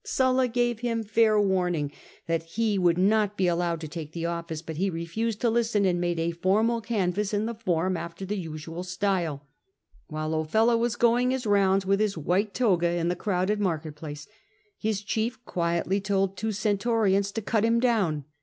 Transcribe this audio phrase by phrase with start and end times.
[0.03, 1.91] Sulla gave him fair THE DEATH OF OFELLA 157 warning
[2.25, 5.85] that he would not be allowed to take the office, but he refused to listen,
[5.85, 9.45] and made a formal canvass in the Forum after the usual style.
[10.07, 14.25] While Ofella was going his rounds with his white toga in the crowded market place,
[14.75, 18.25] his chief quietly told two centurions to cut him down.